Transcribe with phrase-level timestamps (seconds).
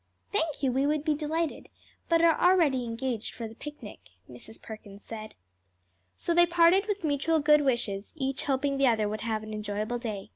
[0.31, 1.69] "Thank you, we would be delighted,
[2.09, 4.59] but are already engaged for the picnic," Mrs.
[4.59, 5.35] Perkins said.
[6.17, 9.99] So they parted with mutual good wishes, each hoping the other would have an enjoyable
[9.99, 10.29] day.